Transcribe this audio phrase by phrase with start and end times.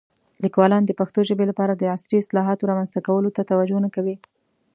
[0.43, 4.15] لیکوالان د پښتو ژبې لپاره د عصري اصطلاحاتو رامنځته کولو ته توجه نه کوي.